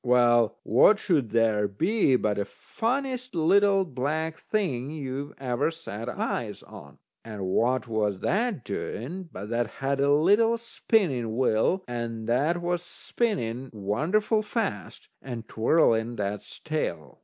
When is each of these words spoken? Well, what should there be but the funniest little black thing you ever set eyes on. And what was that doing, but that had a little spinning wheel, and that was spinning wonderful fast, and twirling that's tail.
Well, 0.03 0.57
what 0.63 0.97
should 0.97 1.29
there 1.29 1.67
be 1.67 2.15
but 2.15 2.37
the 2.37 2.45
funniest 2.45 3.35
little 3.35 3.85
black 3.85 4.35
thing 4.35 4.89
you 4.89 5.35
ever 5.37 5.69
set 5.69 6.09
eyes 6.09 6.63
on. 6.63 6.97
And 7.23 7.45
what 7.45 7.87
was 7.87 8.17
that 8.21 8.65
doing, 8.65 9.29
but 9.31 9.49
that 9.49 9.67
had 9.67 9.99
a 9.99 10.11
little 10.11 10.57
spinning 10.57 11.37
wheel, 11.37 11.83
and 11.87 12.27
that 12.27 12.59
was 12.63 12.81
spinning 12.81 13.69
wonderful 13.73 14.41
fast, 14.41 15.07
and 15.21 15.47
twirling 15.47 16.15
that's 16.15 16.57
tail. 16.57 17.19